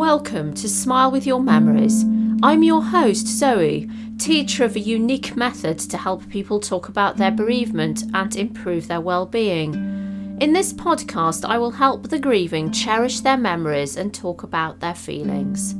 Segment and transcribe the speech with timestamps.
[0.00, 2.06] Welcome to Smile with Your Memories.
[2.42, 7.30] I'm your host, Zoe, teacher of a unique method to help people talk about their
[7.30, 9.74] bereavement and improve their well-being.
[10.40, 14.94] In this podcast, I will help the grieving cherish their memories and talk about their
[14.94, 15.74] feelings.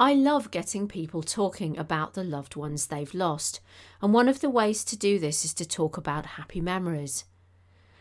[0.00, 3.58] I love getting people talking about the loved ones they've lost,
[4.00, 7.24] and one of the ways to do this is to talk about happy memories.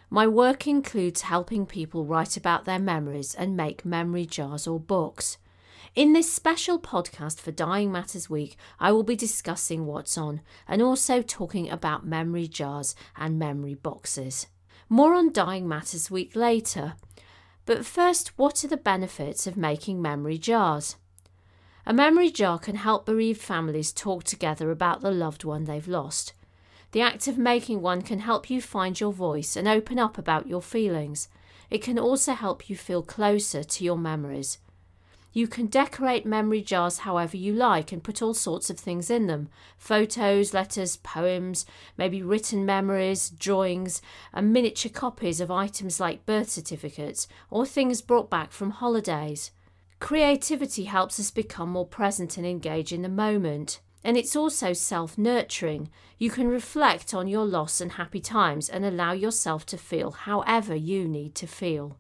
[0.08, 5.40] My work includes helping people write about their memories and make memory jars or books.
[5.96, 10.84] In this special podcast for Dying Matters Week, I will be discussing what's on and
[10.84, 14.46] also talking about memory jars and memory boxes.
[14.88, 16.94] More on Dying Matters Week later.
[17.66, 20.96] But first, what are the benefits of making memory jars?
[21.90, 26.34] A memory jar can help bereaved families talk together about the loved one they've lost.
[26.92, 30.48] The act of making one can help you find your voice and open up about
[30.48, 31.30] your feelings.
[31.70, 34.58] It can also help you feel closer to your memories.
[35.32, 39.28] You can decorate memory jars however you like and put all sorts of things in
[39.28, 41.66] them photos, letters, poems,
[41.98, 44.02] maybe written memories, drawings,
[44.34, 49.52] and miniature copies of items like birth certificates or things brought back from holidays.
[50.00, 53.80] Creativity helps us become more present and engage in the moment.
[54.04, 55.90] And it's also self nurturing.
[56.18, 60.76] You can reflect on your loss and happy times and allow yourself to feel however
[60.76, 61.98] you need to feel.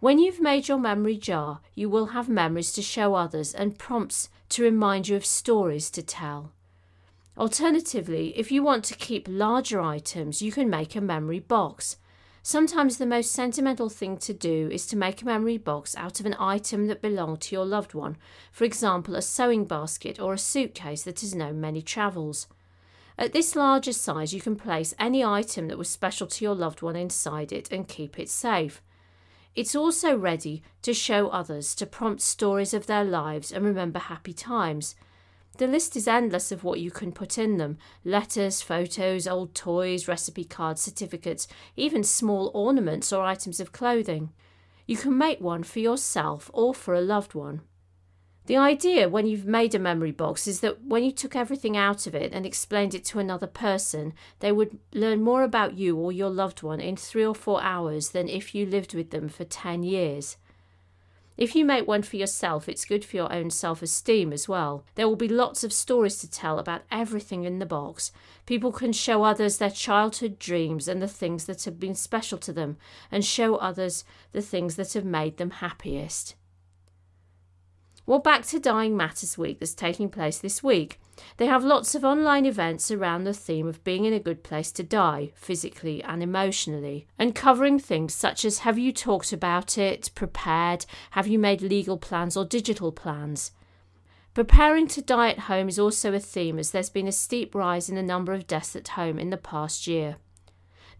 [0.00, 4.28] When you've made your memory jar, you will have memories to show others and prompts
[4.50, 6.52] to remind you of stories to tell.
[7.36, 11.96] Alternatively, if you want to keep larger items, you can make a memory box.
[12.42, 16.26] Sometimes the most sentimental thing to do is to make a memory box out of
[16.26, 18.16] an item that belonged to your loved one,
[18.52, 22.46] for example, a sewing basket or a suitcase that has known many travels.
[23.18, 26.82] At this larger size, you can place any item that was special to your loved
[26.82, 28.80] one inside it and keep it safe.
[29.56, 34.32] It's also ready to show others, to prompt stories of their lives and remember happy
[34.32, 34.94] times.
[35.56, 40.06] The list is endless of what you can put in them letters, photos, old toys,
[40.06, 44.30] recipe cards, certificates, even small ornaments or items of clothing.
[44.86, 47.62] You can make one for yourself or for a loved one.
[48.48, 52.06] The idea when you've made a memory box is that when you took everything out
[52.06, 56.12] of it and explained it to another person, they would learn more about you or
[56.12, 59.44] your loved one in three or four hours than if you lived with them for
[59.44, 60.38] 10 years.
[61.38, 64.84] If you make one for yourself, it's good for your own self esteem as well.
[64.96, 68.10] There will be lots of stories to tell about everything in the box.
[68.44, 72.52] People can show others their childhood dreams and the things that have been special to
[72.52, 72.76] them,
[73.12, 76.34] and show others the things that have made them happiest.
[78.04, 80.98] Well, back to Dying Matters Week that's taking place this week.
[81.36, 84.72] They have lots of online events around the theme of being in a good place
[84.72, 90.10] to die, physically and emotionally, and covering things such as have you talked about it,
[90.14, 93.52] prepared, have you made legal plans or digital plans?
[94.34, 97.88] Preparing to die at home is also a theme as there's been a steep rise
[97.88, 100.16] in the number of deaths at home in the past year.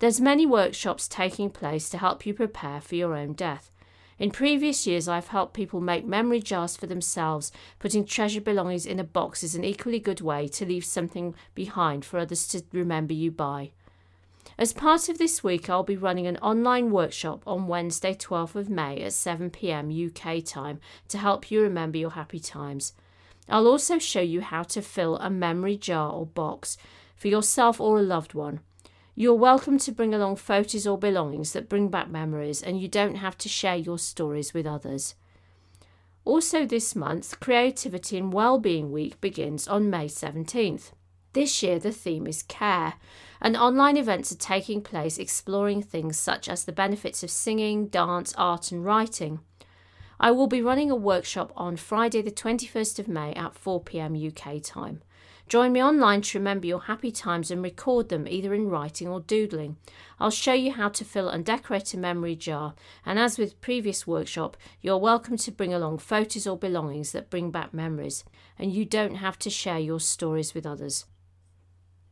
[0.01, 3.71] There's many workshops taking place to help you prepare for your own death.
[4.19, 7.53] In previous years, I've helped people make memory jars for themselves.
[7.79, 12.05] Putting treasured belongings in a box is an equally good way to leave something behind
[12.05, 13.71] for others to remember you by.
[14.59, 18.69] As part of this week, I'll be running an online workshop on Wednesday, 12th of
[18.69, 22.95] May at 7 pm UK time to help you remember your happy times.
[23.49, 26.77] I'll also show you how to fill a memory jar or box
[27.17, 28.61] for yourself or a loved one.
[29.21, 33.17] You're welcome to bring along photos or belongings that bring back memories, and you don't
[33.17, 35.17] have to share your stories with others.
[36.25, 40.93] Also, this month, Creativity and Wellbeing Week begins on May 17th.
[41.33, 42.95] This year, the theme is care,
[43.41, 48.33] and online events are taking place exploring things such as the benefits of singing, dance,
[48.39, 49.41] art, and writing.
[50.21, 54.15] I will be running a workshop on Friday, the 21st of May at 4 pm
[54.15, 55.03] UK time.
[55.49, 59.21] Join me online to remember your happy times and record them either in writing or
[59.21, 59.79] doodling.
[60.21, 62.75] I'll show you how to fill and decorate a memory jar,
[63.07, 67.51] and as with previous workshop, you're welcome to bring along photos or belongings that bring
[67.51, 68.25] back memories,
[68.59, 71.07] and you don't have to share your stories with others.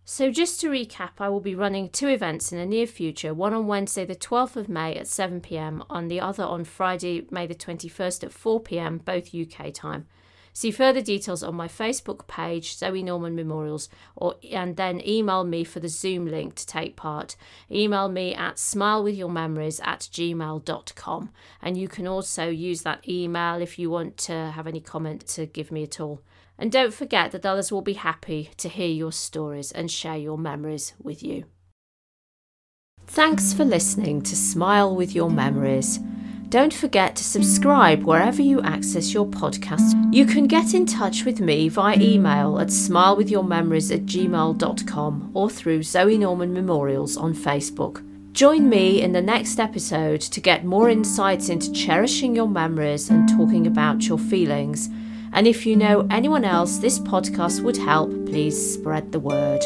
[0.07, 3.53] So, just to recap, I will be running two events in the near future one
[3.53, 7.55] on Wednesday, the 12th of May at 7pm, and the other on Friday, May the
[7.55, 10.07] 21st at 4pm, both UK time.
[10.57, 15.65] See further details on my Facebook page, Zoe Norman Memorials, or and then email me
[15.65, 17.37] for the Zoom link to take part.
[17.71, 21.31] Email me at smilewithyourmemories at gmail.com.
[21.61, 25.45] And you can also use that email if you want to have any comment to
[25.45, 26.23] give me at all.
[26.57, 30.39] And don't forget that others will be happy to hear your stories and share your
[30.39, 31.45] memories with you.
[33.07, 36.01] Thanks for listening to Smile with Your Memories.
[36.49, 40.15] Don't forget to subscribe wherever you access your podcast.
[40.15, 45.83] You can get in touch with me via email at smilewithyourmemories at gmail.com or through
[45.83, 48.05] Zoe Norman Memorials on Facebook.
[48.33, 53.29] Join me in the next episode to get more insights into cherishing your memories and
[53.29, 54.89] talking about your feelings.
[55.33, 59.63] And if you know anyone else this podcast would help, please spread the word.